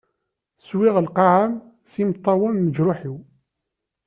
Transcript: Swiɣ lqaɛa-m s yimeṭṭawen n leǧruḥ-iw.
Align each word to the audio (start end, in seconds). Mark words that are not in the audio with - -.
Swiɣ 0.67 0.95
lqaɛa-m 1.05 1.53
s 1.91 1.93
yimeṭṭawen 1.99 2.53
n 2.57 2.63
leǧruḥ-iw. 2.67 3.17